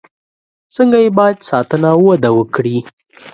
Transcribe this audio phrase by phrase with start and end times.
[0.75, 2.77] څنګه یې باید ساتنه او وده وکړي.